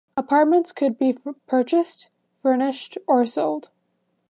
[0.17, 2.09] Apartments could be purchased,
[2.41, 3.69] furnished, or sold.